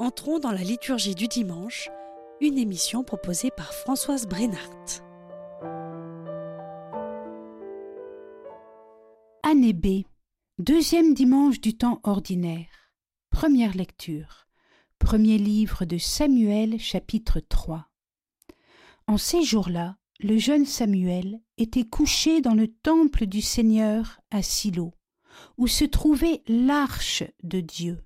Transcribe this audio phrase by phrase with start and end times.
[0.00, 1.90] Entrons dans la liturgie du dimanche,
[2.40, 5.02] une émission proposée par Françoise Brennart.
[9.42, 10.04] Année B,
[10.60, 12.92] deuxième dimanche du temps ordinaire.
[13.30, 14.46] Première lecture.
[15.00, 17.88] Premier livre de Samuel, chapitre 3.
[19.08, 24.92] En ces jours-là, le jeune Samuel était couché dans le temple du Seigneur à Silo,
[25.56, 27.98] où se trouvait l'arche de Dieu.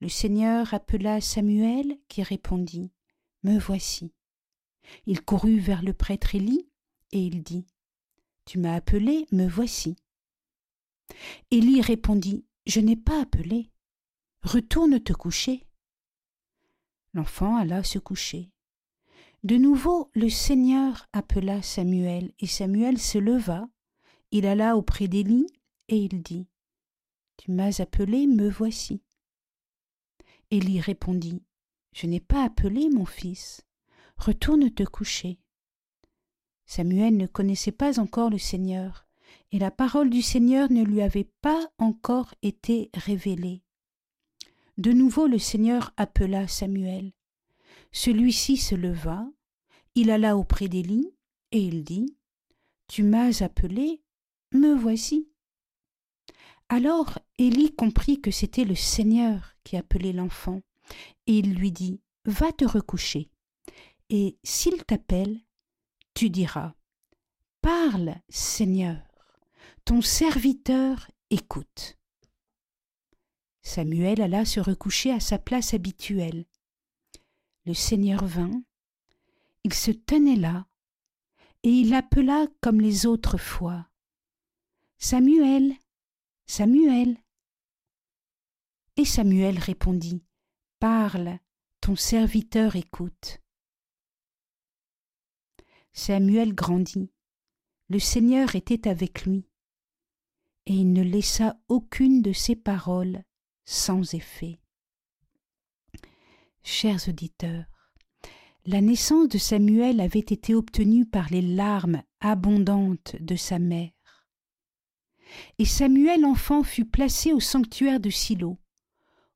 [0.00, 2.90] Le Seigneur appela Samuel, qui répondit
[3.42, 4.12] Me voici.
[5.06, 6.68] Il courut vers le prêtre Élie,
[7.12, 7.66] et il dit
[8.44, 9.96] Tu m'as appelé, me voici.
[11.50, 13.70] Élie répondit Je n'ai pas appelé.
[14.42, 15.64] Retourne te coucher.
[17.14, 18.50] L'enfant alla se coucher.
[19.44, 23.66] De nouveau, le Seigneur appela Samuel, et Samuel se leva.
[24.30, 25.46] Il alla auprès d'Élie,
[25.88, 26.48] et il dit
[27.38, 29.00] Tu m'as appelé, me voici.
[30.50, 31.42] Élie répondit
[31.92, 33.62] Je n'ai pas appelé mon fils.
[34.16, 35.40] Retourne te coucher.
[36.66, 39.06] Samuel ne connaissait pas encore le Seigneur,
[39.52, 43.62] et la parole du Seigneur ne lui avait pas encore été révélée.
[44.78, 47.12] De nouveau le Seigneur appela Samuel.
[47.92, 49.26] Celui-ci se leva,
[49.94, 51.12] il alla auprès d'Élie,
[51.52, 52.16] et il dit
[52.88, 54.02] Tu m'as appelé,
[54.52, 55.28] me voici.
[56.68, 60.62] Alors Élie comprit que c'était le Seigneur qui appelait l'enfant,
[61.26, 63.30] et il lui dit Va te recoucher,
[64.10, 65.40] et s'il t'appelle,
[66.14, 66.74] tu diras
[67.60, 68.98] Parle, Seigneur,
[69.84, 71.98] ton serviteur écoute.
[73.62, 76.46] Samuel alla se recoucher à sa place habituelle.
[77.64, 78.62] Le Seigneur vint,
[79.64, 80.66] il se tenait là,
[81.62, 83.88] et il appela comme les autres fois.
[84.98, 85.74] Samuel,
[86.48, 87.18] Samuel.
[88.96, 90.22] Et Samuel répondit,
[90.78, 91.40] Parle,
[91.80, 93.40] ton serviteur écoute.
[95.92, 97.10] Samuel grandit.
[97.88, 99.48] Le Seigneur était avec lui,
[100.66, 103.22] et il ne laissa aucune de ses paroles
[103.64, 104.60] sans effet.
[106.62, 107.64] Chers auditeurs,
[108.66, 113.95] la naissance de Samuel avait été obtenue par les larmes abondantes de sa mère.
[115.58, 118.58] Et Samuel enfant fut placé au sanctuaire de Silo,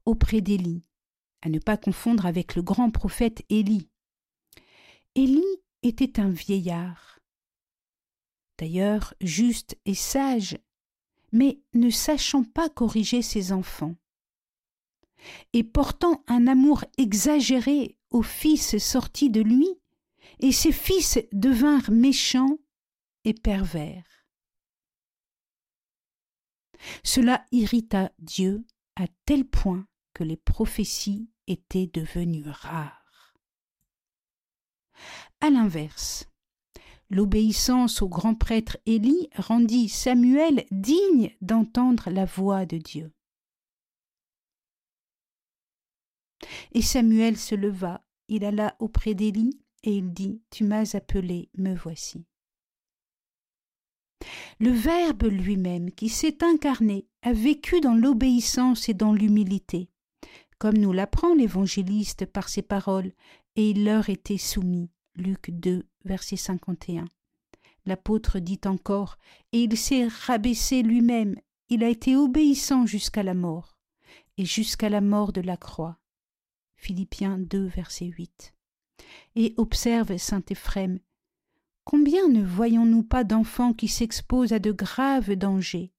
[0.05, 0.85] auprès d'Élie,
[1.43, 3.89] à ne pas confondre avec le grand prophète Élie.
[5.15, 5.43] Élie
[5.83, 7.19] était un vieillard,
[8.59, 10.59] d'ailleurs juste et sage,
[11.33, 13.97] mais ne sachant pas corriger ses enfants,
[15.53, 19.69] et portant un amour exagéré aux fils sortis de lui,
[20.41, 22.59] et ses fils devinrent méchants
[23.25, 24.10] et pervers.
[27.05, 28.65] Cela irrita Dieu
[28.97, 33.35] à tel point que les prophéties étaient devenues rares.
[35.41, 36.29] À l'inverse,
[37.09, 43.13] l'obéissance au grand prêtre Élie rendit Samuel digne d'entendre la voix de Dieu.
[46.73, 51.75] Et Samuel se leva, il alla auprès d'Élie, et il dit Tu m'as appelé, me
[51.75, 52.27] voici.
[54.59, 59.89] Le Verbe lui-même, qui s'est incarné, a vécu dans l'obéissance et dans l'humilité,
[60.59, 63.13] comme nous l'apprend l'évangéliste par ses paroles,
[63.57, 64.91] et il leur était soumis.
[65.17, 67.07] Luc 2, verset 51.
[67.87, 69.17] L'apôtre dit encore,
[69.53, 71.37] et il s'est rabaissé lui-même,
[71.69, 73.79] il a été obéissant jusqu'à la mort,
[74.37, 75.99] et jusqu'à la mort de la croix.
[76.77, 78.55] Philippiens 2, verset 8.
[79.37, 80.99] Et observe saint Éphrem,
[81.85, 85.93] Combien ne voyons-nous pas d'enfants qui s'exposent à de graves dangers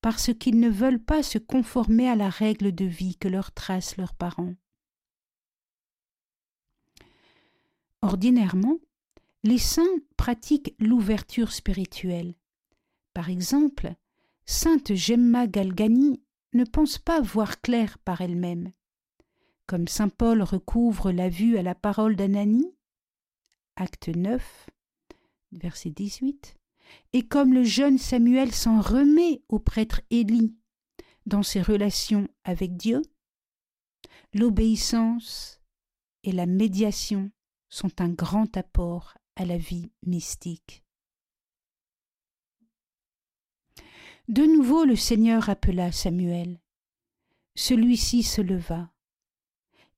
[0.00, 3.96] parce qu'ils ne veulent pas se conformer à la règle de vie que leur tracent
[3.96, 4.54] leurs parents?
[8.02, 8.78] Ordinairement,
[9.42, 9.82] les saints
[10.16, 12.34] pratiquent l'ouverture spirituelle.
[13.12, 13.94] Par exemple,
[14.46, 18.72] sainte Gemma Galgani ne pense pas voir clair par elle-même.
[19.66, 22.72] Comme saint Paul recouvre la vue à la parole d'Ananie,
[23.76, 24.70] acte 9,
[25.52, 26.56] verset 18,
[27.12, 30.56] et comme le jeune Samuel s'en remet au prêtre Élie
[31.26, 33.02] dans ses relations avec Dieu,
[34.34, 35.60] l'obéissance
[36.24, 37.30] et la médiation
[37.68, 40.82] sont un grand apport à la vie mystique.
[44.28, 46.60] De nouveau le Seigneur appela Samuel.
[47.54, 48.92] Celui-ci se leva.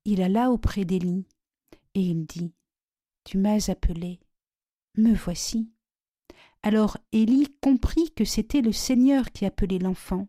[0.04, 1.26] Il alla auprès d'Élie,
[1.94, 2.54] et il dit
[3.24, 4.20] Tu m'as appelé
[5.00, 5.70] me voici.
[6.62, 10.28] Alors Élie comprit que c'était le Seigneur qui appelait l'enfant,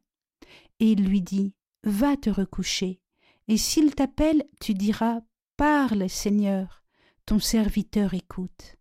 [0.79, 1.53] et il lui dit
[1.83, 3.01] Va te recoucher,
[3.47, 5.21] et s'il t'appelle, tu diras
[5.57, 6.83] Parle, Seigneur,
[7.25, 8.77] ton serviteur écoute.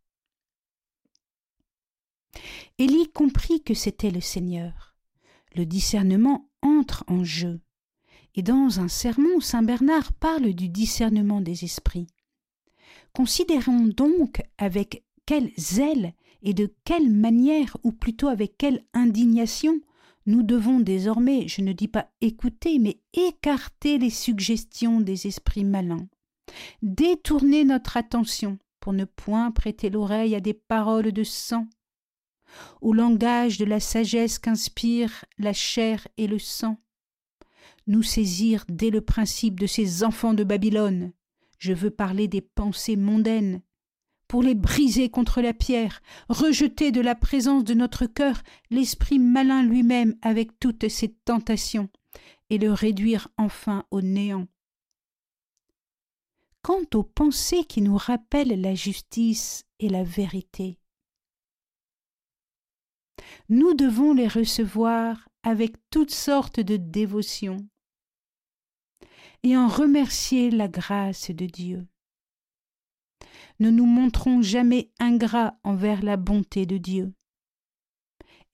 [2.79, 4.95] Élie comprit que c'était le Seigneur.
[5.55, 7.61] Le discernement entre en jeu.
[8.35, 12.07] Et dans un sermon, saint Bernard parle du discernement des esprits.
[13.13, 16.13] Considérons donc avec quel zèle
[16.43, 19.81] et de quelle manière, ou plutôt avec quelle indignation,
[20.27, 26.09] nous devons désormais, je ne dis pas écouter, mais écarter les suggestions des esprits malins,
[26.83, 31.69] détourner notre attention pour ne point prêter l'oreille à des paroles de sang,
[32.81, 36.77] au langage de la sagesse qu'inspire la chair et le sang,
[37.87, 41.13] nous saisir dès le principe de ces enfants de Babylone,
[41.61, 43.63] je veux parler des pensées mondaines,
[44.31, 49.65] pour les briser contre la pierre, rejeter de la présence de notre cœur l'esprit malin
[49.65, 51.89] lui-même avec toutes ses tentations,
[52.49, 54.47] et le réduire enfin au néant.
[56.63, 60.79] Quant aux pensées qui nous rappellent la justice et la vérité,
[63.49, 67.67] nous devons les recevoir avec toutes sortes de dévotions
[69.43, 71.89] et en remercier la grâce de Dieu.
[73.61, 77.13] Ne nous montrons jamais ingrats envers la bonté de Dieu.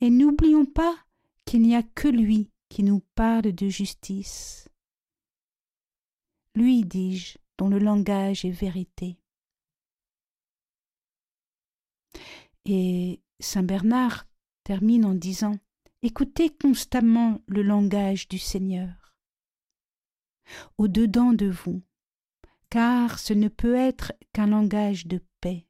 [0.01, 0.97] Et n'oublions pas
[1.45, 4.69] qu'il n'y a que lui qui nous parle de justice.
[6.55, 9.17] Lui, dis-je, dont le langage est vérité.
[12.65, 14.27] Et Saint Bernard
[14.65, 15.57] termine en disant
[16.03, 19.15] Écoutez constamment le langage du Seigneur.
[20.79, 21.83] Au-dedans de vous,
[22.71, 25.67] car ce ne peut être qu'un langage de paix.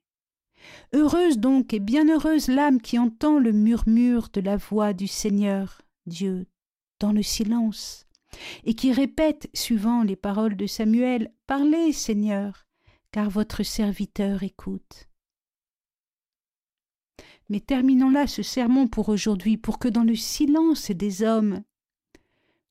[0.93, 6.47] Heureuse donc et bienheureuse l'âme qui entend le murmure de la voix du Seigneur Dieu
[7.01, 8.07] dans le silence,
[8.65, 12.67] et qui répète, suivant les paroles de Samuel, Parlez, Seigneur,
[13.13, 15.09] car votre serviteur écoute.
[17.49, 21.63] Mais terminons là ce sermon pour aujourd'hui, pour que dans le silence des hommes,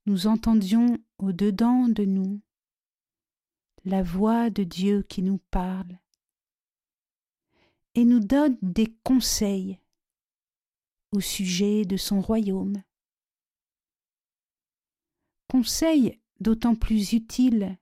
[0.06, 2.42] nous entendions au-dedans de nous
[3.85, 5.99] la voix de Dieu qui nous parle
[7.93, 9.79] et nous donne des conseils
[11.11, 12.83] au sujet de son royaume.
[15.47, 17.77] Conseils d'autant plus utiles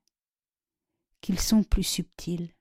[1.21, 2.53] qu'ils sont plus subtils.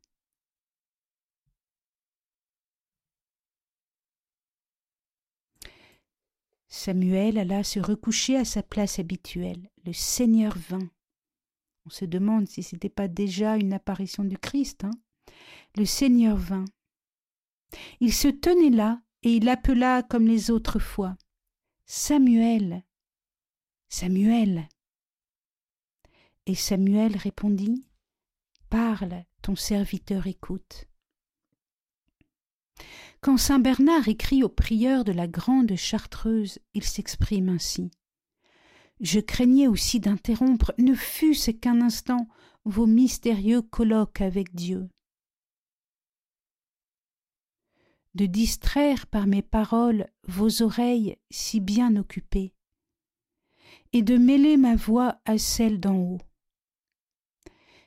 [6.68, 9.70] Samuel alla se recoucher à sa place habituelle.
[9.84, 10.90] Le Seigneur vint.
[11.86, 14.84] On se demande si ce n'était pas déjà une apparition du Christ.
[14.84, 14.90] Hein
[15.76, 16.64] le Seigneur vint.
[18.00, 21.16] Il se tenait là et il appela comme les autres fois.
[21.86, 22.84] Samuel.
[23.88, 24.68] Samuel.
[26.46, 27.86] Et Samuel répondit.
[28.68, 30.86] Parle, ton serviteur écoute.
[33.20, 37.90] Quand saint Bernard écrit aux prieurs de la grande Chartreuse, il s'exprime ainsi.
[39.02, 42.28] Je craignais aussi d'interrompre, ne fût-ce qu'un instant,
[42.64, 44.88] vos mystérieux colloques avec Dieu.
[48.14, 52.54] De distraire par mes paroles vos oreilles si bien occupées,
[53.92, 56.20] et de mêler ma voix à celle d'en haut.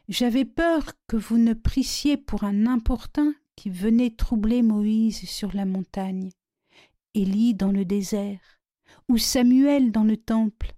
[0.10, 5.64] J'avais peur que vous ne prissiez pour un importun qui venait troubler Moïse sur la
[5.64, 6.32] montagne,
[7.14, 8.60] Élie dans le désert,
[9.08, 10.76] ou Samuel dans le temple,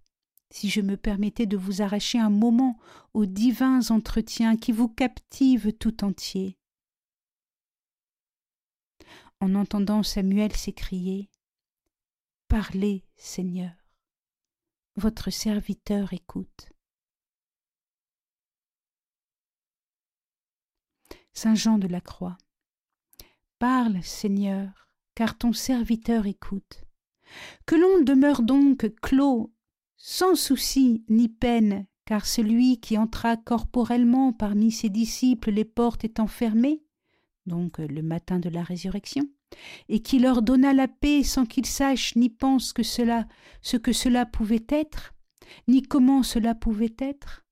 [0.49, 2.79] si je me permettais de vous arracher un moment
[3.13, 6.57] aux divins entretiens qui vous captivent tout entier.
[9.39, 11.29] En entendant Samuel s'écrier
[12.47, 13.73] Parlez, Seigneur,
[14.95, 16.69] votre serviteur écoute.
[21.33, 22.37] Saint Jean de la Croix.
[23.59, 26.83] Parle, Seigneur, car ton serviteur écoute.
[27.65, 29.53] Que l'on demeure donc clos
[30.09, 36.27] sans souci ni peine, car celui qui entra corporellement parmi ses disciples les portes étant
[36.27, 36.81] fermées,
[37.45, 39.27] donc le matin de la résurrection,
[39.89, 43.27] et qui leur donna la paix sans qu'ils sachent ni pensent que cela,
[43.61, 45.13] ce que cela pouvait être,
[45.67, 47.45] ni comment cela pouvait être,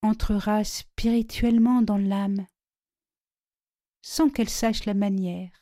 [0.00, 2.46] entrera spirituellement dans l'âme,
[4.00, 5.52] sans qu'elle sache la manière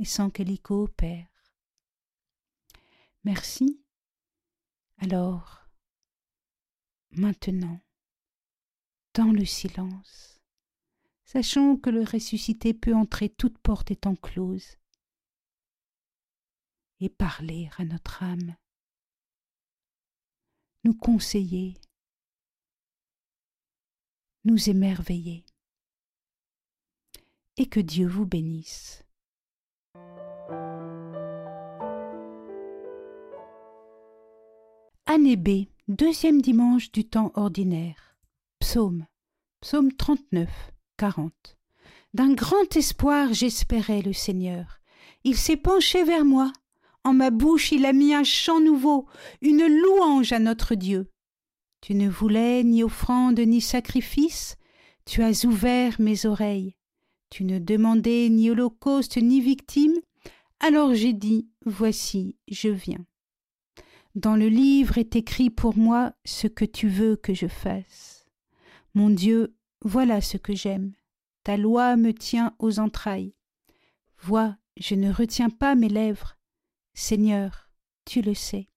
[0.00, 1.28] et sans qu'elle y coopère.
[3.22, 3.83] Merci
[5.04, 5.68] alors,
[7.10, 7.78] maintenant,
[9.12, 10.40] dans le silence,
[11.26, 14.78] sachons que le ressuscité peut entrer toute porte étant close
[17.00, 18.56] et parler à notre âme,
[20.84, 21.78] nous conseiller,
[24.44, 25.44] nous émerveiller.
[27.58, 29.03] Et que Dieu vous bénisse.
[35.14, 38.16] Année deuxième dimanche du temps ordinaire.
[38.58, 39.06] Psaume.
[39.60, 40.50] Psaume 39,
[40.96, 41.56] 40.
[42.14, 44.80] D'un grand espoir j'espérais le Seigneur.
[45.22, 46.52] Il s'est penché vers moi.
[47.04, 49.06] En ma bouche il a mis un chant nouveau,
[49.40, 51.06] une louange à notre Dieu.
[51.80, 54.56] Tu ne voulais ni offrande ni sacrifice,
[55.04, 56.74] tu as ouvert mes oreilles.
[57.30, 59.94] Tu ne demandais ni holocauste ni victime,
[60.58, 63.06] alors j'ai dit, Voici, je viens.
[64.14, 68.26] Dans le livre est écrit pour moi ce que tu veux que je fasse.
[68.94, 70.92] Mon Dieu, voilà ce que j'aime.
[71.42, 73.34] Ta loi me tient aux entrailles.
[74.22, 76.36] Vois, je ne retiens pas mes lèvres.
[76.94, 77.70] Seigneur,
[78.04, 78.68] tu le sais.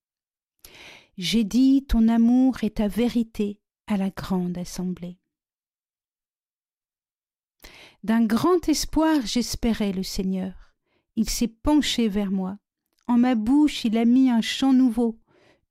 [1.17, 5.19] J'ai dit ton amour et ta vérité à la grande assemblée.
[8.03, 10.73] D'un grand espoir j'espérais le Seigneur.
[11.15, 12.57] Il s'est penché vers moi.
[13.07, 15.19] En ma bouche il a mis un chant nouveau,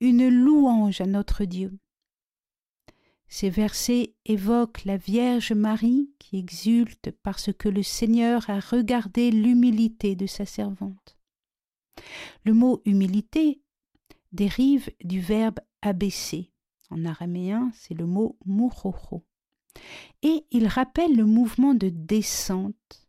[0.00, 1.78] une louange à notre Dieu.
[3.28, 10.14] Ces versets évoquent la Vierge Marie qui exulte parce que le Seigneur a regardé l'humilité
[10.14, 11.16] de sa servante.
[12.44, 13.60] Le mot humilité
[14.32, 16.52] dérive du verbe abaisser.
[16.90, 19.24] En araméen, c'est le mot murocho.
[20.22, 23.08] Et il rappelle le mouvement de descente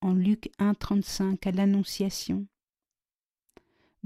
[0.00, 2.46] en Luc 1,35 à l'Annonciation.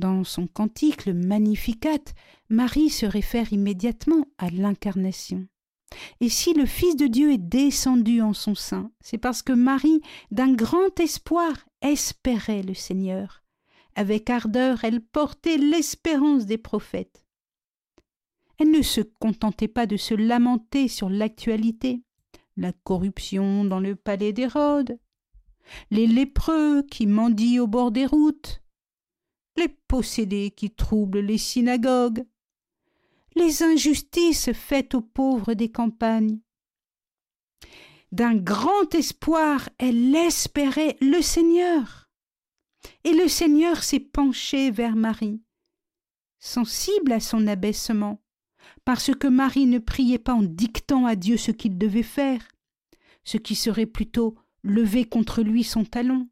[0.01, 1.99] Dans son cantique, Magnificat,
[2.49, 5.47] Marie se réfère immédiatement à l'incarnation.
[6.23, 10.01] Et si le Fils de Dieu est descendu en son sein, c'est parce que Marie,
[10.31, 11.53] d'un grand espoir,
[11.83, 13.43] espérait le Seigneur.
[13.95, 17.27] Avec ardeur, elle portait l'espérance des prophètes.
[18.59, 22.01] Elle ne se contentait pas de se lamenter sur l'actualité,
[22.57, 24.99] la corruption dans le palais d'Hérode,
[25.91, 28.63] les lépreux qui mendient au bord des routes,
[29.61, 32.25] les possédés qui troublent les synagogues,
[33.37, 36.41] les injustices faites aux pauvres des campagnes.
[38.11, 42.11] D'un grand espoir, elle espérait le Seigneur.
[43.05, 45.43] Et le Seigneur s'est penché vers Marie,
[46.39, 48.23] sensible à son abaissement,
[48.85, 52.43] parce que Marie ne priait pas en dictant à Dieu ce qu'il devait faire,
[53.25, 56.29] ce qui serait plutôt lever contre lui son talon.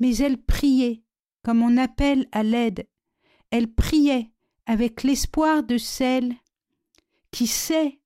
[0.00, 1.05] Mais elle priait
[1.46, 2.88] comme on appelle à l'aide.
[3.52, 4.32] Elle priait
[4.66, 6.34] avec l'espoir de celle
[7.30, 8.00] qui sait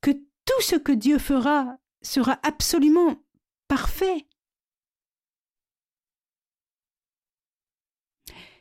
[0.00, 3.20] que tout ce que Dieu fera sera absolument
[3.66, 4.28] parfait.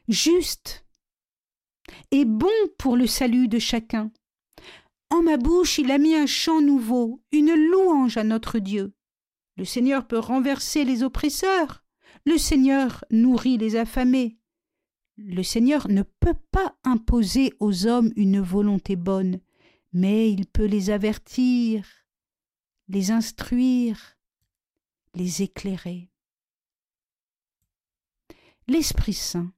[0.07, 0.83] Juste
[2.09, 4.11] et bon pour le salut de chacun.
[5.11, 8.95] En ma bouche il a mis un chant nouveau, une louange à notre Dieu.
[9.57, 11.83] Le Seigneur peut renverser les oppresseurs,
[12.25, 14.37] le Seigneur nourrit les affamés.
[15.17, 19.39] Le Seigneur ne peut pas imposer aux hommes une volonté bonne,
[19.93, 21.85] mais il peut les avertir,
[22.87, 24.17] les instruire,
[25.15, 26.09] les éclairer.
[28.67, 29.51] L'Esprit Saint,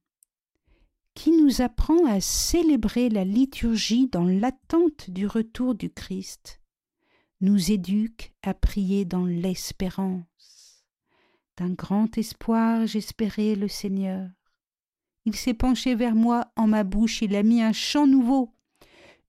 [1.14, 6.60] qui nous apprend à célébrer la liturgie dans l'attente du retour du Christ,
[7.40, 10.53] nous éduque à prier dans l'espérance.
[11.56, 14.28] D'un grand espoir j'espérais le Seigneur.
[15.24, 18.50] Il s'est penché vers moi, en ma bouche il a mis un chant nouveau,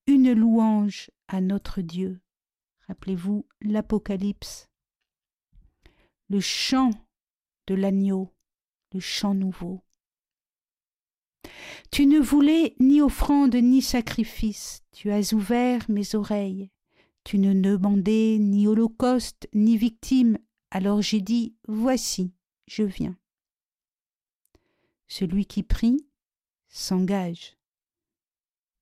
[0.08, 2.20] une louange à notre Dieu.
[2.88, 4.70] Rappelez-vous l'Apocalypse.
[6.30, 6.92] Le chant
[7.68, 8.32] de l'agneau,
[8.94, 9.82] le chant nouveau.
[11.92, 16.72] Tu ne voulais ni offrande ni sacrifice, tu as ouvert mes oreilles.
[17.24, 20.38] Tu ne demandais ni holocauste ni victime,
[20.72, 22.34] alors j'ai dit Voici,
[22.68, 23.18] je viens.
[25.08, 26.06] Celui qui prie
[26.68, 27.58] s'engage.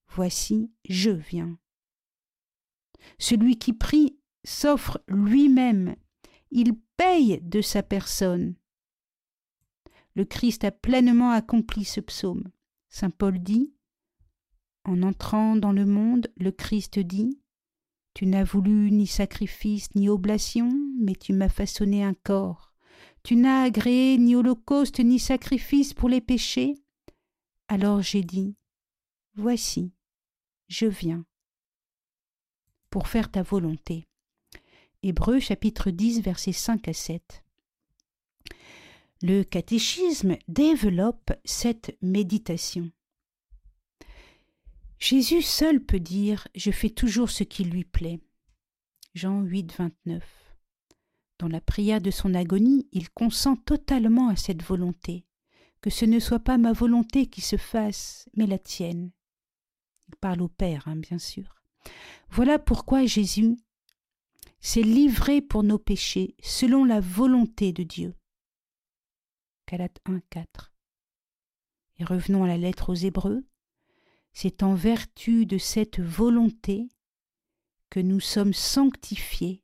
[0.08, 1.58] Voici, je viens.
[3.20, 5.96] Celui qui prie s'offre lui-même.
[6.52, 8.56] Il paye de sa personne.
[10.16, 12.52] Le Christ a pleinement accompli ce psaume.
[12.90, 13.74] Saint Paul dit
[14.84, 17.43] En entrant dans le monde, le Christ dit
[18.14, 22.72] tu n'as voulu ni sacrifice ni oblation, mais tu m'as façonné un corps.
[23.24, 26.76] Tu n'as agréé ni holocauste ni sacrifice pour les péchés.
[27.68, 28.56] Alors j'ai dit,
[29.36, 29.94] Voici,
[30.68, 31.26] je viens
[32.92, 34.08] pour faire ta volonté.
[35.02, 37.44] Hébreux chapitre 10 versets 5 à 7.
[39.24, 42.92] Le catéchisme développe cette méditation.
[45.04, 48.22] Jésus seul peut dire Je fais toujours ce qui lui plaît.
[49.14, 50.24] Jean 8, 29.
[51.40, 55.26] Dans la prière de son agonie, il consent totalement à cette volonté,
[55.82, 59.12] que ce ne soit pas ma volonté qui se fasse, mais la tienne.
[60.08, 61.54] Il parle au Père, hein, bien sûr.
[62.30, 63.58] Voilà pourquoi Jésus
[64.62, 68.16] s'est livré pour nos péchés, selon la volonté de Dieu.
[69.70, 70.72] Galates 1, 4.
[71.98, 73.44] Et revenons à la lettre aux Hébreux.
[74.34, 76.90] C'est en vertu de cette volonté
[77.90, 79.64] que nous sommes sanctifiés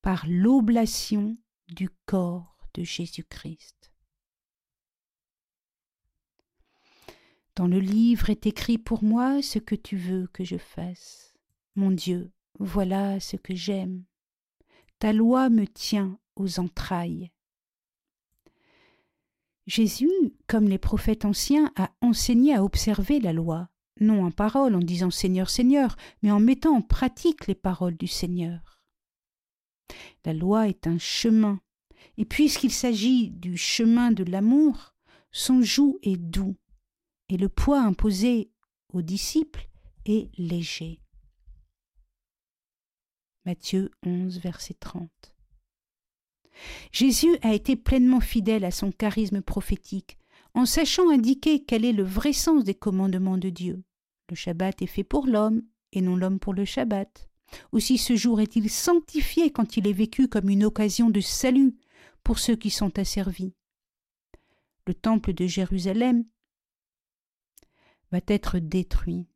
[0.00, 1.36] par l'oblation
[1.68, 3.92] du corps de Jésus-Christ.
[7.56, 11.34] Dans le livre est écrit pour moi ce que tu veux que je fasse.
[11.76, 14.04] Mon Dieu, voilà ce que j'aime.
[14.98, 17.30] Ta loi me tient aux entrailles.
[19.66, 20.10] Jésus,
[20.46, 23.70] comme les prophètes anciens, a enseigné à observer la loi
[24.00, 28.06] non en parole en disant Seigneur, Seigneur, mais en mettant en pratique les paroles du
[28.06, 28.80] Seigneur.
[30.24, 31.60] La loi est un chemin,
[32.16, 34.94] et puisqu'il s'agit du chemin de l'amour,
[35.30, 36.56] son joug est doux,
[37.28, 38.50] et le poids imposé
[38.92, 39.68] aux disciples
[40.06, 41.00] est léger.
[43.44, 45.10] Matthieu 11, verset 30.
[46.92, 50.16] Jésus a été pleinement fidèle à son charisme prophétique,
[50.54, 53.82] en sachant indiquer quel est le vrai sens des commandements de Dieu.
[54.30, 57.28] Le Shabbat est fait pour l'homme et non l'homme pour le Shabbat.
[57.72, 61.76] Aussi ce jour est-il sanctifié quand il est vécu comme une occasion de salut
[62.22, 63.54] pour ceux qui sont asservis.
[64.86, 66.24] Le temple de Jérusalem
[68.10, 69.26] va être détruit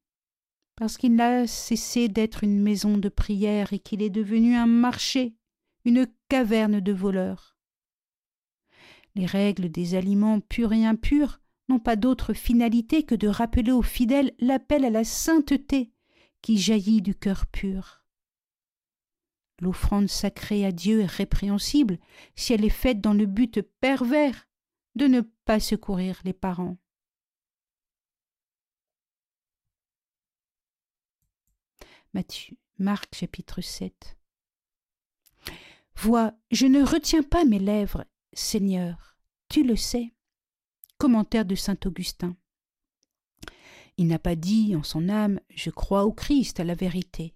[0.77, 5.35] parce qu'il n'a cessé d'être une maison de prière et qu'il est devenu un marché,
[5.85, 7.58] une caverne de voleurs.
[9.19, 13.83] Les règles des aliments purs et impurs n'ont pas d'autre finalité que de rappeler aux
[13.83, 15.91] fidèles l'appel à la sainteté
[16.41, 18.05] qui jaillit du cœur pur.
[19.61, 21.99] L'offrande sacrée à Dieu est répréhensible
[22.37, 24.47] si elle est faite dans le but pervers
[24.95, 26.77] de ne pas secourir les parents.
[32.15, 34.17] Matthieu, Marc chapitre 7.
[35.97, 39.17] Vois, je ne retiens pas mes lèvres, Seigneur,
[39.49, 40.13] tu le sais.
[40.99, 42.37] Commentaire de saint Augustin.
[43.97, 47.35] Il n'a pas dit en son âme Je crois au Christ, à la vérité.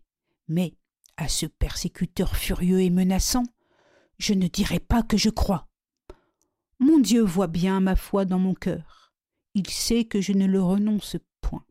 [0.48, 0.76] Mais
[1.16, 3.44] à ce persécuteur furieux et menaçant,
[4.18, 5.68] je ne dirai pas que je crois.
[6.78, 9.12] Mon Dieu voit bien ma foi dans mon cœur.
[9.54, 11.64] Il sait que je ne le renonce point.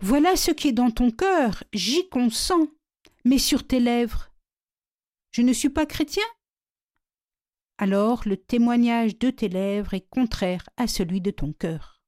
[0.00, 2.68] Voilà ce qui est dans ton cœur, j'y consens,
[3.24, 4.30] mais sur tes lèvres.
[5.30, 6.24] Je ne suis pas chrétien?
[7.78, 12.00] Alors le témoignage de tes lèvres est contraire à celui de ton cœur.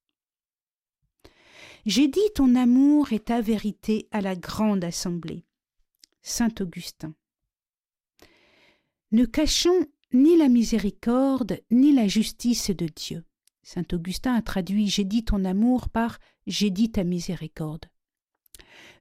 [1.86, 5.44] J'ai dit ton amour et ta vérité à la grande assemblée.
[6.22, 7.14] Saint Augustin.
[9.12, 13.24] Ne cachons ni la miséricorde ni la justice de Dieu.
[13.62, 17.86] Saint Augustin a traduit J'ai dit ton amour par J'ai dit ta miséricorde.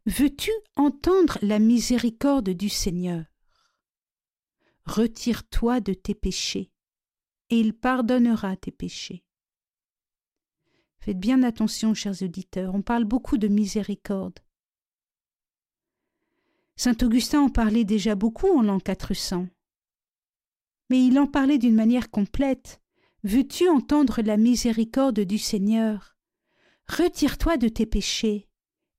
[0.05, 3.23] Veux-tu entendre la miséricorde du Seigneur?
[4.85, 6.71] Retire-toi de tes péchés,
[7.49, 9.23] et il pardonnera tes péchés.
[10.99, 14.39] Faites bien attention, chers auditeurs, on parle beaucoup de miséricorde.
[16.75, 19.47] Saint Augustin en parlait déjà beaucoup en l'an 400.
[20.89, 22.81] Mais il en parlait d'une manière complète.
[23.23, 26.17] Veux-tu entendre la miséricorde du Seigneur?
[26.89, 28.49] Retire-toi de tes péchés,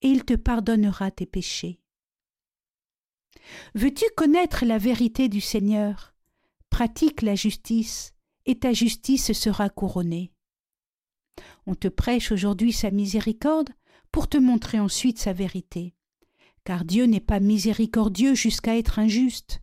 [0.01, 1.81] et il te pardonnera tes péchés.
[3.75, 6.15] Veux-tu connaître la vérité du Seigneur?
[6.71, 8.15] Pratique la justice,
[8.47, 10.33] et ta justice sera couronnée.
[11.67, 13.71] On te prêche aujourd'hui sa miséricorde
[14.13, 15.95] pour te montrer ensuite sa vérité.
[16.65, 19.61] Car Dieu n'est pas miséricordieux jusqu'à être injuste.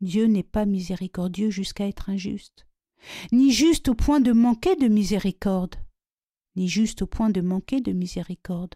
[0.00, 2.66] Dieu n'est pas miséricordieux jusqu'à être injuste,
[3.32, 5.76] ni juste au point de manquer de miséricorde,
[6.56, 8.74] ni juste au point de manquer de miséricorde.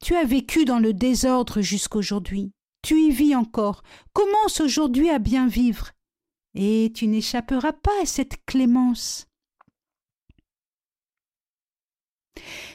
[0.00, 5.46] Tu as vécu dans le désordre jusqu'aujourd'hui tu y vis encore, commence aujourd'hui à bien
[5.46, 5.90] vivre,
[6.54, 9.26] et tu n'échapperas pas à cette clémence.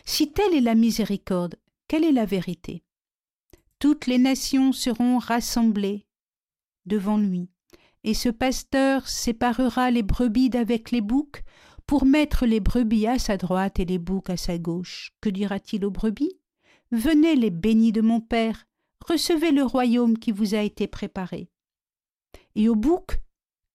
[0.05, 1.55] Si telle est la miséricorde,
[1.87, 2.83] quelle est la vérité?
[3.79, 6.05] Toutes les nations seront rassemblées
[6.85, 7.49] devant lui,
[8.03, 11.43] et ce pasteur séparera les brebis d'avec les boucs
[11.87, 15.11] pour mettre les brebis à sa droite et les boucs à sa gauche.
[15.21, 16.39] Que dira-t-il aux brebis?
[16.91, 18.65] Venez les bénis de mon Père,
[18.99, 21.49] recevez le royaume qui vous a été préparé.
[22.55, 23.19] Et au bouc,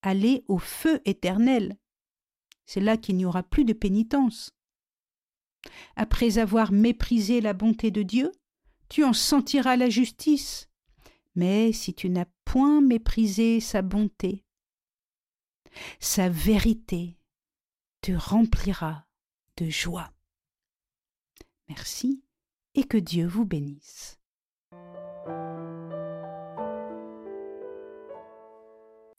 [0.02, 1.76] allez au feu éternel.
[2.64, 4.52] C'est là qu'il n'y aura plus de pénitence.
[5.96, 8.32] Après avoir méprisé la bonté de Dieu,
[8.88, 10.68] tu en sentiras la justice.
[11.34, 14.44] Mais si tu n'as point méprisé sa bonté,
[16.00, 17.18] sa vérité
[18.00, 19.06] te remplira
[19.56, 20.12] de joie.
[21.68, 22.24] Merci
[22.74, 24.19] et que Dieu vous bénisse.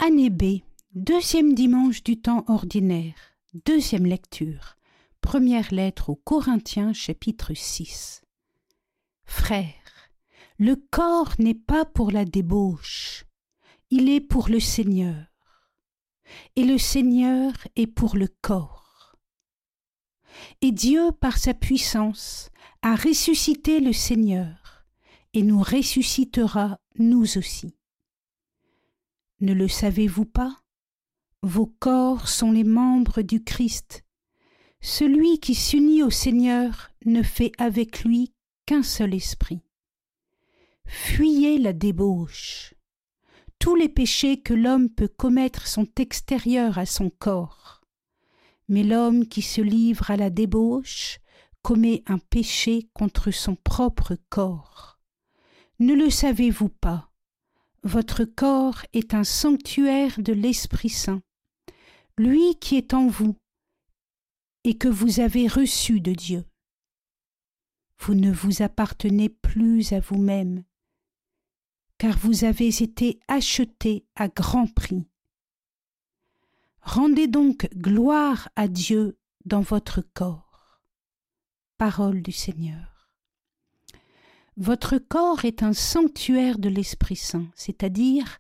[0.04, 0.64] Année B,
[0.96, 3.14] deuxième dimanche du temps ordinaire,
[3.66, 4.78] deuxième lecture,
[5.22, 8.24] première lettre aux Corinthiens chapitre 6.
[9.26, 10.10] Frères,
[10.58, 13.26] le corps n'est pas pour la débauche,
[13.90, 15.28] il est pour le Seigneur,
[16.56, 19.16] et le Seigneur est pour le corps.
[20.62, 22.50] Et Dieu, par sa puissance,
[22.82, 24.61] a ressuscité le Seigneur,
[25.34, 27.76] et nous ressuscitera nous aussi.
[29.40, 30.62] Ne le savez-vous pas?
[31.42, 34.04] Vos corps sont les membres du Christ.
[34.82, 38.34] Celui qui s'unit au Seigneur ne fait avec lui
[38.66, 39.62] qu'un seul esprit.
[40.86, 42.74] Fuyez la débauche.
[43.60, 47.82] Tous les péchés que l'homme peut commettre sont extérieurs à son corps.
[48.68, 51.20] Mais l'homme qui se livre à la débauche
[51.62, 54.91] commet un péché contre son propre corps.
[55.82, 57.12] Ne le savez-vous pas?
[57.82, 61.24] Votre corps est un sanctuaire de l'Esprit Saint,
[62.20, 63.36] lui qui est en vous,
[64.64, 66.46] et que vous avez reçu de Dieu.
[67.98, 70.64] Vous ne vous appartenez plus à vous-même,
[71.98, 75.08] car vous avez été acheté à grand prix.
[76.84, 80.80] Rendez donc gloire à Dieu dans votre corps.
[81.80, 82.91] Parole du Seigneur.
[84.58, 88.40] Votre corps est un sanctuaire de l'Esprit Saint, c'est-à-dire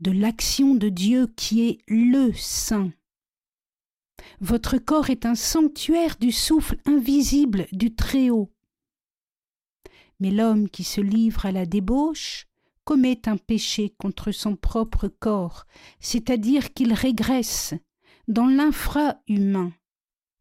[0.00, 2.92] de l'action de Dieu qui est le Saint.
[4.40, 8.52] Votre corps est un sanctuaire du souffle invisible du Très-Haut.
[10.20, 12.46] Mais l'homme qui se livre à la débauche
[12.84, 15.66] commet un péché contre son propre corps,
[16.00, 17.74] c'est-à-dire qu'il régresse
[18.28, 19.72] dans l'infra-humain,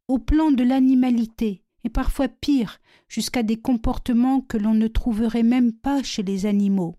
[0.07, 5.73] au plan de l'animalité, et parfois pire, jusqu'à des comportements que l'on ne trouverait même
[5.73, 6.95] pas chez les animaux.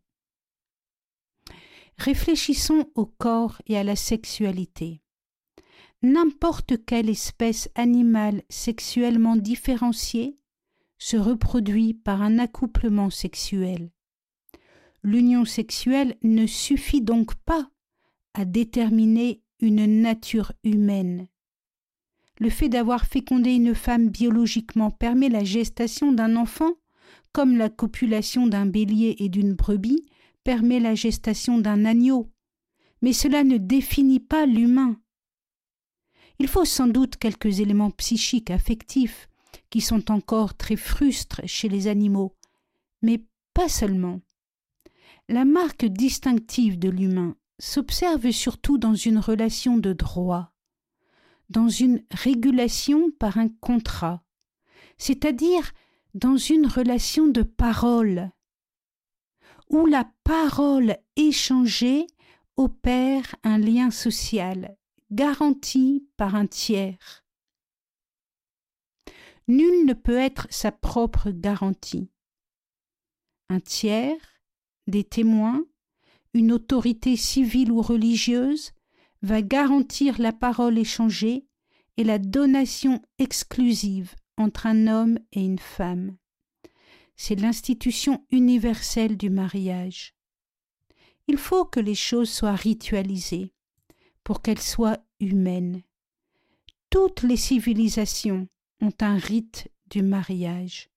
[1.97, 5.03] Réfléchissons au corps et à la sexualité.
[6.03, 10.37] N'importe quelle espèce animale sexuellement différenciée
[10.99, 13.90] se reproduit par un accouplement sexuel.
[15.03, 17.68] L'union sexuelle ne suffit donc pas
[18.35, 21.29] à déterminer une nature humaine.
[22.38, 26.72] Le fait d'avoir fécondé une femme biologiquement permet la gestation d'un enfant,
[27.33, 30.05] comme la copulation d'un bélier et d'une brebis
[30.44, 32.31] permet la gestation d'un agneau.
[33.03, 34.96] Mais cela ne définit pas l'humain.
[36.38, 39.29] Il faut sans doute quelques éléments psychiques affectifs
[39.70, 42.37] qui sont encore très frustres chez les animaux,
[43.03, 43.24] mais
[43.55, 44.20] pas seulement.
[45.29, 50.53] La marque distinctive de l'humain s'observe surtout dans une relation de droit,
[51.49, 54.23] dans une régulation par un contrat,
[54.99, 55.73] c'est-à-dire
[56.15, 58.31] dans une relation de parole,
[59.71, 62.07] où la parole échangée
[62.57, 64.77] opère un lien social
[65.11, 67.25] garanti par un tiers.
[69.47, 72.11] Nul ne peut être sa propre garantie.
[73.49, 74.43] Un tiers,
[74.87, 75.65] des témoins,
[76.35, 78.73] une autorité civile ou religieuse
[79.23, 81.47] va garantir la parole échangée
[81.97, 86.17] et la donation exclusive entre un homme et une femme.
[87.17, 90.15] C'est l'institution universelle du mariage.
[91.27, 93.53] Il faut que les choses soient ritualisées
[94.23, 95.83] pour qu'elles soient humaines.
[96.91, 98.49] Toutes les civilisations
[98.81, 100.91] ont un rite du mariage.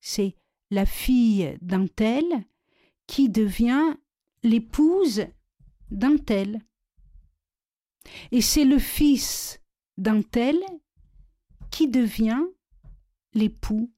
[0.00, 0.34] C'est
[0.70, 2.24] la fille d'un tel
[3.06, 3.94] qui devient
[4.42, 5.26] l'épouse
[5.90, 6.62] d'un tel.
[8.30, 9.60] Et c'est le fils
[9.96, 10.58] d'un tel
[11.70, 12.42] qui devient
[13.34, 13.90] l'époux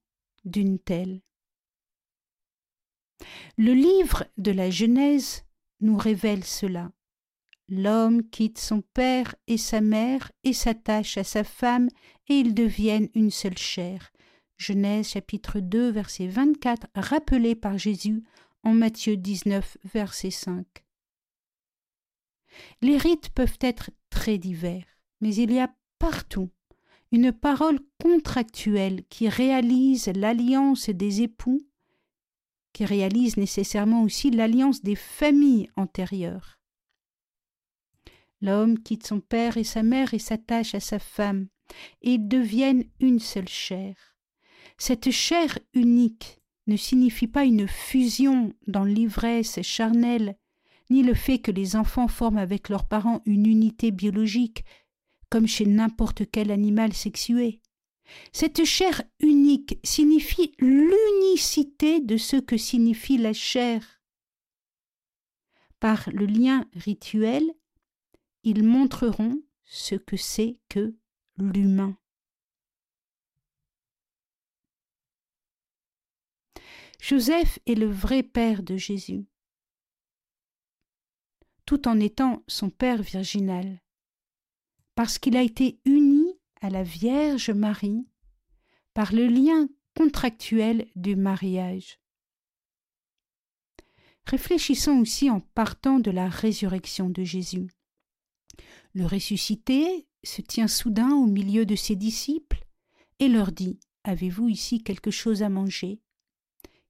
[0.45, 1.21] d'une telle.
[3.57, 5.45] Le livre de la Genèse
[5.81, 6.91] nous révèle cela.
[7.69, 11.89] L'homme quitte son père et sa mère et s'attache à sa femme
[12.29, 14.13] et ils deviennent une seule chair.
[14.59, 18.23] Genèse chapitre 2 verset 24 rappelé par Jésus
[18.63, 20.84] en Matthieu 19 verset 5.
[22.83, 24.87] Les rites peuvent être très divers,
[25.21, 26.51] mais il y a partout
[27.13, 31.61] une parole contractuelle qui réalise l'alliance des époux,
[32.73, 36.59] qui réalise nécessairement aussi l'alliance des familles antérieures.
[38.41, 41.47] L'homme quitte son père et sa mère et s'attache à sa femme,
[42.03, 43.95] et ils deviennent une seule chair.
[44.77, 50.37] Cette chair unique ne signifie pas une fusion dans l'ivresse charnelle,
[50.91, 54.65] ni le fait que les enfants forment avec leurs parents une unité biologique,
[55.31, 57.61] comme chez n'importe quel animal sexué.
[58.33, 64.01] Cette chair unique signifie l'unicité de ce que signifie la chair.
[65.81, 67.45] Par le lien rituel,
[68.43, 70.95] ils montreront ce que c'est que
[71.39, 71.97] l'humain.
[77.01, 79.27] Joseph est le vrai père de Jésus,
[81.67, 83.81] tout en étant son père virginal,
[84.95, 88.07] parce qu'il a été uni à la Vierge Marie
[88.93, 91.99] par le lien contractuel du mariage.
[94.27, 97.71] Réfléchissons aussi en partant de la résurrection de Jésus.
[98.95, 102.65] Le ressuscité se tient soudain au milieu de ses disciples
[103.19, 106.01] et leur dit Avez-vous ici quelque chose à manger?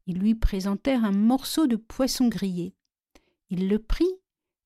[0.06, 2.74] Ils lui présentèrent un morceau de poisson grillé.
[3.50, 4.10] Il le prit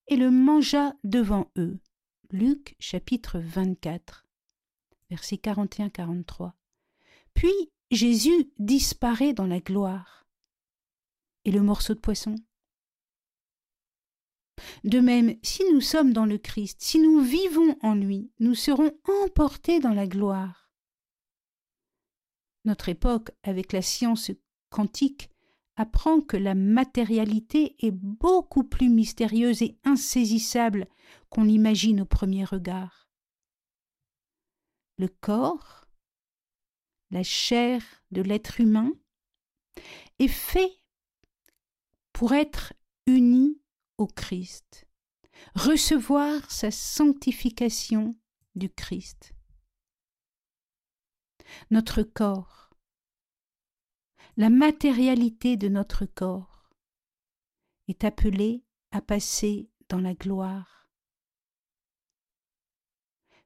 [0.08, 1.78] et le mangea devant eux.
[2.30, 4.28] Luc chapitre 24
[5.10, 6.52] versets 41-43.
[7.34, 10.26] Puis Jésus disparaît dans la gloire.
[11.44, 12.34] Et le morceau de poisson
[14.84, 18.92] De même, si nous sommes dans le Christ, si nous vivons en lui, nous serons
[19.24, 20.70] emportés dans la gloire.
[22.64, 24.30] Notre époque, avec la science
[24.68, 25.30] quantique,
[25.78, 30.86] apprend que la matérialité est beaucoup plus mystérieuse et insaisissable
[31.30, 33.08] qu'on l'imagine au premier regard
[34.98, 35.86] le corps,
[37.10, 38.92] la chair de l'être humain,
[40.18, 40.82] est fait
[42.12, 42.74] pour être
[43.06, 43.60] uni
[43.96, 44.88] au Christ,
[45.54, 48.16] recevoir sa sanctification
[48.56, 49.32] du Christ.
[51.70, 52.67] Notre corps,
[54.38, 56.70] la matérialité de notre corps,
[57.88, 60.88] est appelée à passer dans la gloire.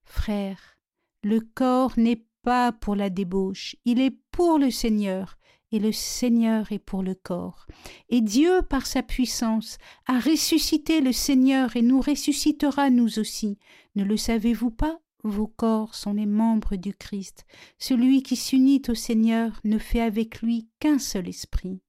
[0.05, 0.76] Frères,
[1.22, 5.38] le corps n'est pas pour la débauche, il est pour le Seigneur,
[5.70, 7.66] et le Seigneur est pour le corps.
[8.11, 13.59] Et Dieu, par sa puissance, a ressuscité le Seigneur et nous ressuscitera nous aussi.
[13.94, 15.00] Ne le savez-vous pas?
[15.24, 17.44] Vos corps sont les membres du Christ.
[17.78, 21.80] Celui qui s'unit au Seigneur ne fait avec lui qu'un seul esprit.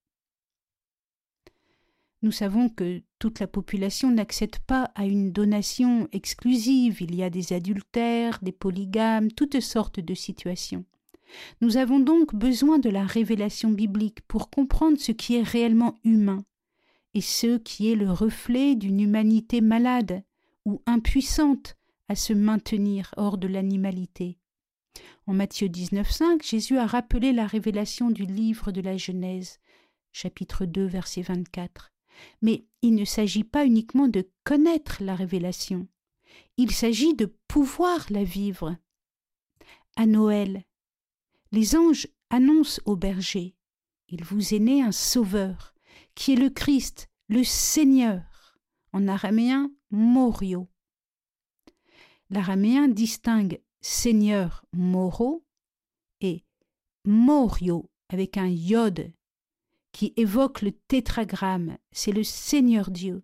[2.21, 7.01] Nous savons que toute la population n'accède pas à une donation exclusive.
[7.01, 10.85] Il y a des adultères, des polygames, toutes sortes de situations.
[11.59, 16.45] Nous avons donc besoin de la révélation biblique pour comprendre ce qui est réellement humain
[17.13, 20.23] et ce qui est le reflet d'une humanité malade
[20.65, 21.75] ou impuissante
[22.09, 24.37] à se maintenir hors de l'animalité.
[25.25, 29.59] En Matthieu 19,5, Jésus a rappelé la révélation du livre de la Genèse,
[30.11, 31.91] chapitre 2, verset 24.
[32.41, 35.87] Mais il ne s'agit pas uniquement de connaître la révélation,
[36.57, 38.75] il s'agit de pouvoir la vivre.
[39.95, 40.63] À Noël,
[41.51, 43.55] les anges annoncent au berger
[44.09, 45.73] Il vous est né un sauveur,
[46.15, 48.57] qui est le Christ, le Seigneur,
[48.91, 50.67] en araméen Morio.
[52.33, 55.45] L'araméen distingue Seigneur Moro
[56.19, 56.43] et
[57.05, 59.13] Morio avec un yod
[59.91, 63.21] qui évoque le tétragramme, c'est le Seigneur Dieu.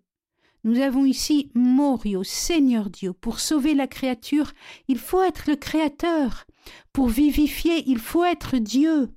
[0.62, 3.12] Nous avons ici Morio, Seigneur Dieu.
[3.12, 4.52] Pour sauver la créature,
[4.86, 6.46] il faut être le Créateur.
[6.92, 9.12] Pour vivifier, il faut être Dieu.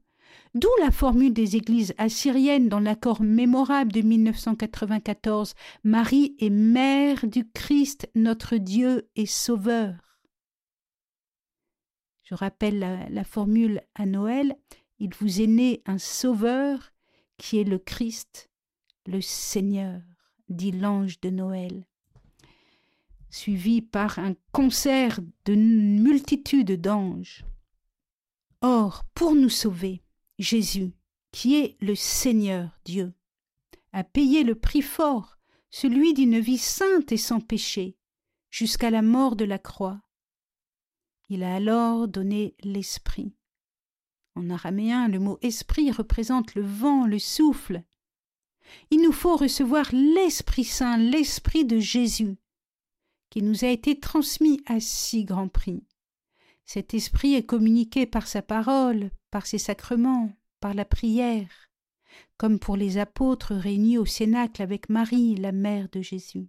[0.56, 7.50] D'où la formule des églises assyriennes dans l'accord mémorable de 1994 Marie est mère du
[7.50, 10.20] Christ, notre Dieu et Sauveur.
[12.22, 14.56] Je rappelle la, formule à Noël
[15.00, 16.94] Il vous est né un Sauveur
[17.38, 18.52] qui est le Christ,
[19.08, 20.02] le Seigneur,
[20.50, 21.88] dit l'ange de Noël,
[23.32, 27.44] suivi par un concert de multitudes d'anges.
[28.62, 30.03] Or, pour nous sauver,
[30.40, 30.94] Jésus,
[31.32, 33.14] qui est le Seigneur Dieu,
[33.92, 35.38] a payé le prix fort,
[35.70, 37.98] celui d'une vie sainte et sans péché,
[38.50, 40.02] jusqu'à la mort de la croix.
[41.30, 43.34] Il a alors donné l'Esprit.
[44.36, 47.84] En araméen, le mot esprit représente le vent, le souffle.
[48.90, 52.38] Il nous faut recevoir l'Esprit Saint, l'Esprit de Jésus,
[53.30, 55.84] qui nous a été transmis à si grand prix.
[56.66, 61.70] Cet Esprit est communiqué par sa parole, par ses sacrements, par la prière,
[62.38, 66.48] comme pour les apôtres réunis au Cénacle avec Marie, la mère de Jésus.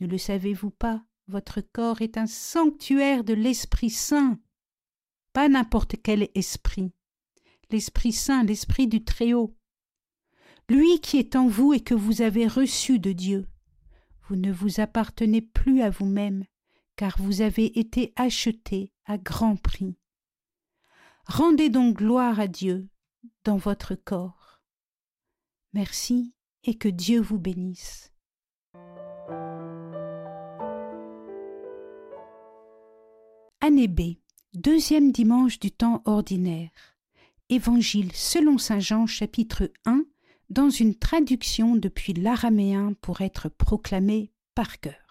[0.00, 4.38] Ne le savez-vous pas, votre corps est un sanctuaire de l'Esprit Saint
[5.36, 6.92] pas n'importe quel esprit,
[7.70, 9.54] l'Esprit Saint, l'Esprit du Très-Haut.
[10.70, 13.46] Lui qui est en vous et que vous avez reçu de Dieu.
[14.22, 16.46] Vous ne vous appartenez plus à vous-même,
[16.96, 19.96] car vous avez été acheté à grand prix.
[21.26, 22.88] Rendez donc gloire à Dieu
[23.44, 24.62] dans votre corps.
[25.72, 28.12] Merci et que Dieu vous bénisse.
[33.60, 34.18] Année B,
[34.54, 36.70] deuxième dimanche du temps ordinaire.
[37.48, 40.04] Évangile selon Saint Jean chapitre 1
[40.50, 45.05] dans une traduction depuis l'araméen pour être proclamé par cœur.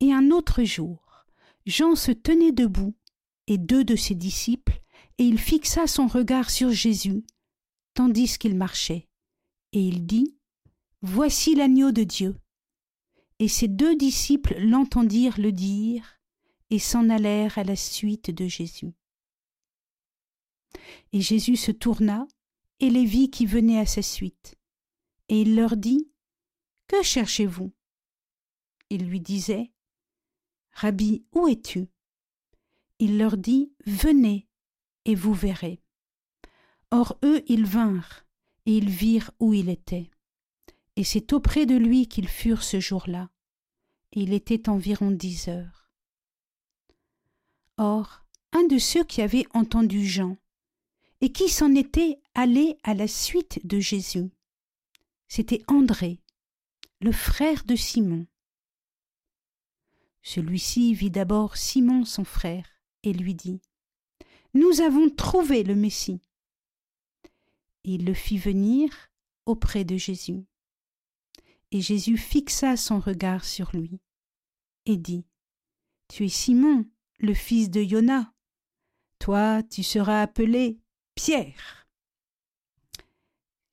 [0.00, 1.26] Et un autre jour,
[1.66, 2.94] Jean se tenait debout,
[3.46, 4.80] et deux de ses disciples,
[5.18, 7.24] et il fixa son regard sur Jésus,
[7.94, 9.08] tandis qu'il marchait,
[9.72, 10.36] et il dit
[11.02, 12.36] Voici l'agneau de Dieu.
[13.38, 16.18] Et ses deux disciples l'entendirent le dire,
[16.70, 18.92] et s'en allèrent à la suite de Jésus.
[21.12, 22.26] Et Jésus se tourna
[22.80, 24.56] et les vit qui venaient à sa suite.
[25.28, 26.10] Et il leur dit
[26.86, 27.72] Que cherchez-vous?
[28.90, 29.70] Ils lui disaient
[30.72, 31.88] Rabbi, où es-tu?
[32.98, 34.48] Il leur dit Venez,
[35.04, 35.80] et vous verrez.
[36.90, 38.24] Or eux ils vinrent,
[38.66, 40.10] et ils virent où il était.
[40.96, 43.30] Et c'est auprès de lui qu'ils furent ce jour-là.
[44.12, 45.90] Et il était environ dix heures.
[47.76, 50.36] Or, un de ceux qui avaient entendu Jean,
[51.20, 54.30] et qui s'en était allé à la suite de Jésus.
[55.28, 56.20] C'était André,
[57.00, 58.26] le frère de Simon.
[60.22, 62.66] Celui-ci vit d'abord Simon son frère
[63.02, 63.60] et lui dit
[64.54, 66.20] Nous avons trouvé le Messie.
[67.84, 68.90] il le fit venir
[69.46, 70.44] auprès de Jésus.
[71.70, 74.00] Et Jésus fixa son regard sur lui
[74.86, 75.24] et dit
[76.08, 76.86] Tu es Simon,
[77.18, 78.32] le fils de Jonas.
[79.18, 80.78] Toi, tu seras appelé
[81.14, 81.88] Pierre.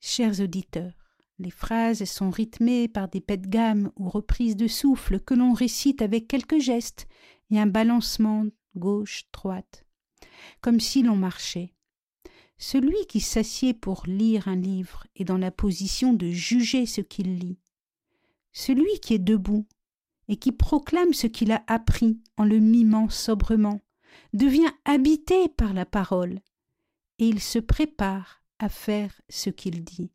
[0.01, 1.05] Chers auditeurs,
[1.39, 5.54] les phrases sont rythmées par des pets de gamme ou reprises de souffle que l'on
[5.54, 7.08] récite avec quelques gestes
[7.52, 8.45] et un balancement
[8.76, 9.86] gauche-droite,
[10.62, 11.74] comme si l'on marchait.
[12.58, 17.38] Celui qui s'assied pour lire un livre est dans la position de juger ce qu'il
[17.38, 17.60] lit.
[18.54, 19.67] Celui qui est debout
[20.30, 23.82] et qui proclame ce qu'il a appris en le mimant sobrement
[24.34, 26.39] devient habité par la parole
[27.19, 30.12] et il se prépare à faire ce qu'il dit.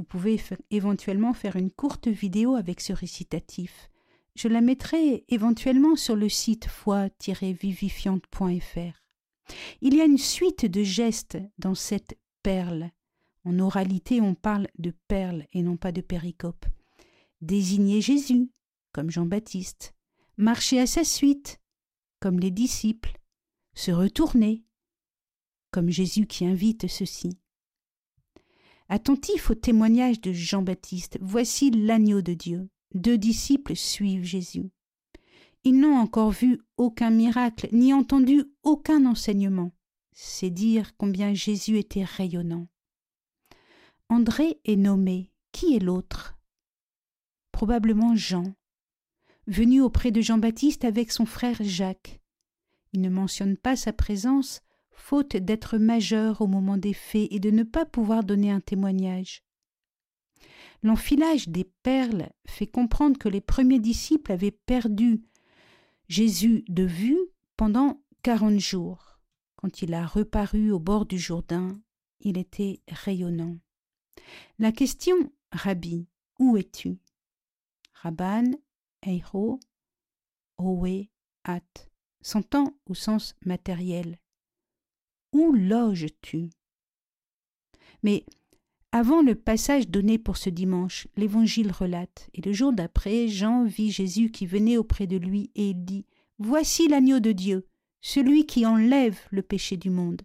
[0.00, 3.90] Vous pouvez éventuellement faire une courte vidéo avec ce récitatif.
[4.34, 9.04] Je la mettrai éventuellement sur le site foi-vivifiante.fr.
[9.82, 12.92] Il y a une suite de gestes dans cette perle.
[13.44, 16.64] En oralité, on parle de perle et non pas de péricope.
[17.42, 18.48] Désigner Jésus,
[18.92, 19.92] comme Jean-Baptiste.
[20.38, 21.60] Marcher à sa suite,
[22.20, 23.18] comme les disciples
[23.74, 24.64] se retourner,
[25.70, 27.38] comme Jésus qui invite ceci.
[28.92, 32.68] Attentif au témoignage de Jean-Baptiste, voici l'agneau de Dieu.
[32.92, 34.72] Deux disciples suivent Jésus.
[35.62, 39.70] Ils n'ont encore vu aucun miracle, ni entendu aucun enseignement.
[40.10, 42.66] C'est dire combien Jésus était rayonnant.
[44.08, 45.30] André est nommé.
[45.52, 46.36] Qui est l'autre?
[47.52, 48.54] Probablement Jean,
[49.46, 52.20] venu auprès de Jean-Baptiste avec son frère Jacques.
[52.92, 54.62] Il ne mentionne pas sa présence,
[55.00, 59.42] faute d'être majeur au moment des faits et de ne pas pouvoir donner un témoignage.
[60.82, 65.22] L'enfilage des perles fait comprendre que les premiers disciples avaient perdu
[66.08, 67.18] Jésus de vue
[67.56, 69.18] pendant quarante jours.
[69.56, 71.80] Quand il a reparu au bord du Jourdain,
[72.20, 73.58] il était rayonnant.
[74.58, 75.16] La question,
[75.52, 76.06] Rabbi,
[76.38, 76.98] où es-tu?
[77.94, 78.52] Rabban,
[79.02, 79.58] Eiro,
[80.58, 81.08] Owe,
[81.44, 81.88] At
[82.22, 84.19] s'entend au sens matériel?
[85.32, 86.50] Où loges-tu?
[88.02, 88.24] Mais
[88.92, 93.92] avant le passage donné pour ce dimanche, l'Évangile relate, et le jour d'après, Jean vit
[93.92, 96.06] Jésus qui venait auprès de lui, et il dit,
[96.38, 97.68] Voici l'agneau de Dieu,
[98.00, 100.22] celui qui enlève le péché du monde.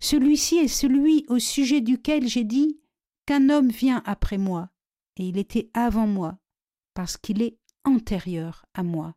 [0.00, 2.80] Celui-ci est celui au sujet duquel j'ai dit
[3.24, 4.70] qu'un homme vient après moi,
[5.16, 6.38] et il était avant moi,
[6.92, 9.16] parce qu'il est antérieur à moi.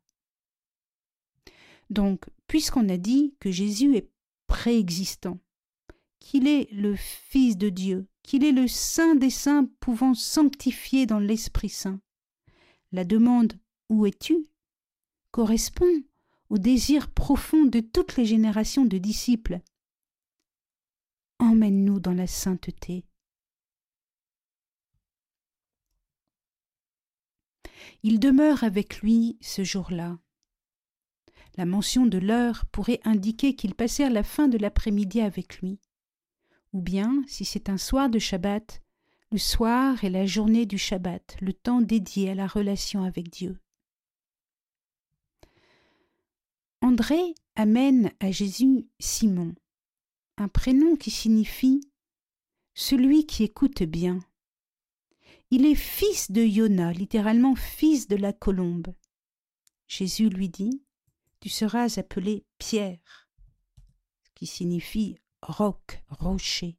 [1.89, 4.09] Donc, puisqu'on a dit que Jésus est
[4.49, 5.39] préexistant,
[6.19, 11.19] qu'il est le Fils de Dieu, qu'il est le Saint des saints pouvant sanctifier dans
[11.19, 12.01] l'Esprit Saint,
[12.91, 13.53] la demande
[13.89, 14.45] Où es-tu
[15.31, 16.03] correspond
[16.49, 19.61] au désir profond de toutes les générations de disciples.
[21.37, 23.05] Emmène-nous dans la sainteté.
[28.01, 30.17] Il demeure avec lui ce jour-là
[31.60, 35.78] La mention de l'heure pourrait indiquer qu'ils passèrent la fin de l'après-midi avec lui.
[36.72, 38.82] Ou bien, si c'est un soir de Shabbat,
[39.30, 43.60] le soir et la journée du Shabbat, le temps dédié à la relation avec Dieu.
[46.82, 47.20] André
[47.57, 49.53] amène à Jésus Simon,
[50.38, 51.82] un prénom qui signifie
[52.74, 54.20] celui qui écoute bien.
[55.51, 58.93] Il est fils de Yona, littéralement fils de la colombe.
[59.89, 60.82] Jésus lui dit
[61.39, 63.29] Tu seras appelé Pierre,
[64.23, 66.77] ce qui signifie roc, rocher.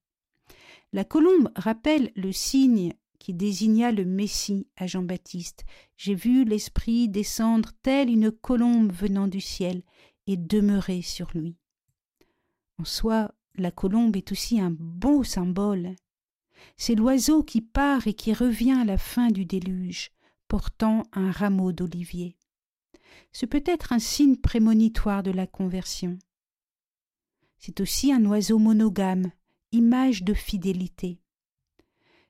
[0.92, 5.64] La colombe rappelle le signe qui désigna le Messie à Jean-Baptiste.
[5.96, 9.82] J'ai vu l'Esprit descendre telle une colombe venant du ciel
[10.26, 11.56] et demeurer sur lui.
[12.78, 15.94] En soi, la colombe est aussi un beau symbole.
[16.76, 20.10] C'est l'oiseau qui part et qui revient à la fin du déluge,
[20.48, 22.36] portant un rameau d'olivier.
[23.32, 26.18] Ce peut être un signe prémonitoire de la conversion.
[27.58, 29.30] C'est aussi un oiseau monogame,
[29.72, 31.20] image de fidélité.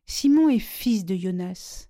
[0.06, 1.88] Simon est fils de Jonas.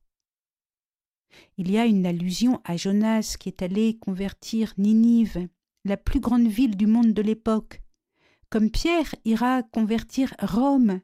[1.56, 5.48] Il y a une allusion à Jonas qui est allé convertir Ninive,
[5.84, 7.80] la plus grande ville du monde de l'époque,
[8.50, 11.00] comme Pierre ira convertir Rome,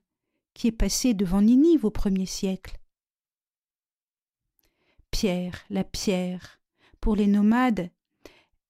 [0.52, 2.78] qui est passée devant Ninive au premier siècle.
[5.10, 6.60] Pierre, la pierre,
[7.00, 7.90] pour les nomades,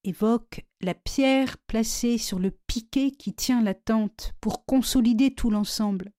[0.05, 6.13] évoque la pierre placée sur le piquet qui tient la tente pour consolider tout l'ensemble.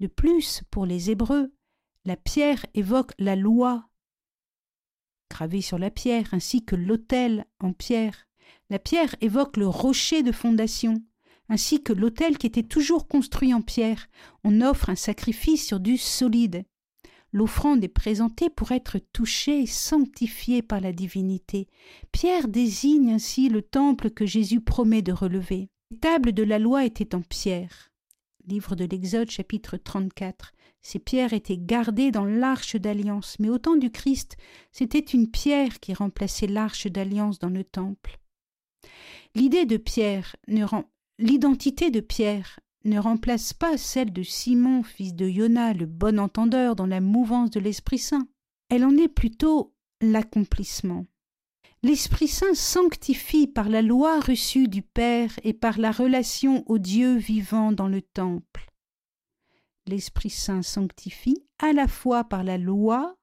[0.00, 1.52] De plus, pour les Hébreux,
[2.04, 3.90] la pierre évoque la loi
[5.30, 8.26] gravée sur la pierre, ainsi que l'autel en pierre.
[8.68, 11.02] La pierre évoque le rocher de fondation,
[11.48, 14.08] ainsi que l'autel qui était toujours construit en pierre.
[14.44, 16.64] On offre un sacrifice sur du solide.
[17.32, 21.68] L'offrande est présentée pour être touchée et sanctifiée par la divinité.
[22.10, 25.68] Pierre désigne ainsi le temple que Jésus promet de relever.
[25.90, 27.90] Les tables de la loi étaient en pierre.
[28.46, 30.52] Livre de l'Exode chapitre 34.
[30.82, 34.36] Ces pierres étaient gardées dans l'arche d'alliance, mais au temps du Christ,
[34.72, 38.18] c'était une pierre qui remplaçait l'arche d'alliance dans le temple.
[39.34, 45.14] L'idée de Pierre ne rend l'identité de Pierre ne remplace pas celle de Simon, fils
[45.14, 48.26] de Yona, le bon entendeur dans la mouvance de l'Esprit Saint.
[48.68, 51.06] Elle en est plutôt l'accomplissement.
[51.82, 57.16] L'Esprit Saint sanctifie par la loi reçue du Père et par la relation au Dieu
[57.16, 58.66] vivant dans le temple.
[59.86, 63.16] L'Esprit Saint sanctifie à la fois par la loi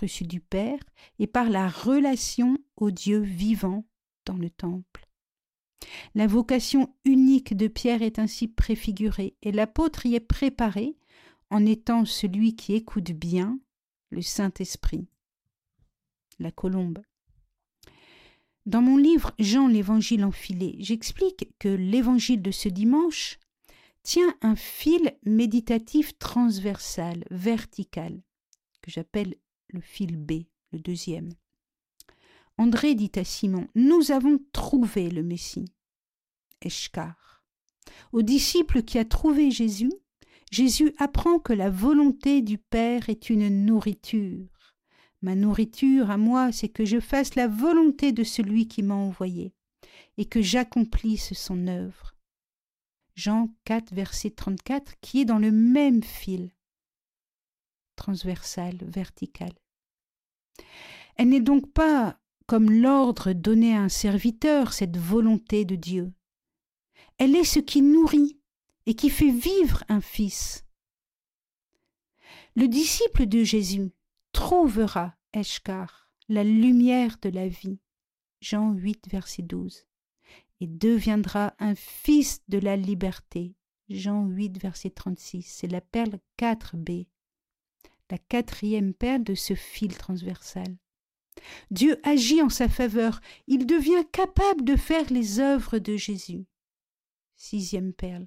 [0.00, 0.80] reçue du Père
[1.18, 3.84] et par la relation au Dieu vivant
[4.26, 5.09] dans le temple.
[6.14, 10.96] La vocation unique de Pierre est ainsi préfigurée, et l'apôtre y est préparé
[11.50, 13.58] en étant celui qui écoute bien
[14.10, 15.06] le Saint-Esprit.
[16.38, 17.00] La colombe.
[18.66, 23.38] Dans mon livre Jean l'Évangile enfilé, j'explique que l'Évangile de ce dimanche
[24.02, 28.22] tient un fil méditatif transversal, vertical,
[28.82, 29.34] que j'appelle
[29.68, 31.30] le fil B, le deuxième.
[32.58, 35.72] André dit à Simon Nous avons trouvé le Messie.
[36.62, 37.42] Eshkar.
[38.12, 39.92] Au disciple qui a trouvé Jésus,
[40.50, 44.74] Jésus apprend que la volonté du Père est une nourriture.
[45.22, 49.54] Ma nourriture à moi, c'est que je fasse la volonté de celui qui m'a envoyé,
[50.16, 52.16] et que j'accomplisse son œuvre.
[53.14, 56.50] Jean 4, verset 34, qui est dans le même fil,
[57.96, 59.52] transversal, vertical.
[61.16, 62.19] Elle n'est donc pas
[62.50, 66.12] comme l'ordre donné à un serviteur, cette volonté de Dieu.
[67.16, 68.40] Elle est ce qui nourrit
[68.86, 70.64] et qui fait vivre un fils.
[72.56, 73.92] Le disciple de Jésus
[74.32, 77.78] trouvera, Eshkar, la lumière de la vie.
[78.40, 79.86] Jean 8, verset 12.
[80.58, 83.54] Et deviendra un fils de la liberté.
[83.88, 85.44] Jean 8, verset 36.
[85.44, 87.06] C'est la perle 4b,
[88.10, 90.76] la quatrième perle de ce fil transversal.
[91.70, 96.46] Dieu agit en sa faveur, il devient capable de faire les œuvres de Jésus.
[97.36, 98.26] Sixième perle.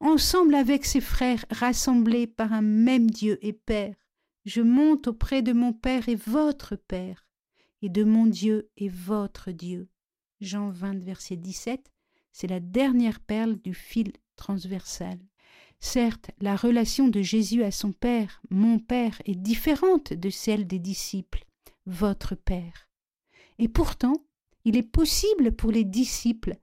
[0.00, 3.94] Ensemble avec ses frères rassemblés par un même Dieu et Père,
[4.44, 7.26] je monte auprès de mon Père et votre Père,
[7.82, 9.88] et de mon Dieu et votre Dieu.
[10.40, 11.90] Jean 20, verset 17,
[12.32, 15.18] c'est la dernière perle du fil transversal.
[15.80, 20.78] Certes, la relation de Jésus à son Père, mon Père, est différente de celle des
[20.78, 21.44] disciples
[21.86, 22.88] votre Père.
[23.58, 24.24] Et pourtant,
[24.64, 26.56] il est possible pour les disciples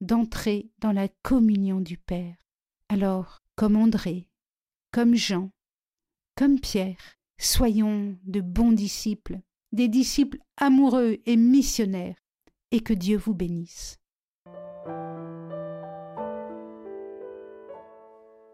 [0.00, 2.36] d'entrer dans la communion du Père.
[2.88, 4.28] Alors, comme André,
[4.92, 5.50] comme Jean,
[6.36, 9.40] comme Pierre, soyons de bons disciples,
[9.72, 12.16] des disciples amoureux et missionnaires,
[12.70, 13.98] et que Dieu vous bénisse.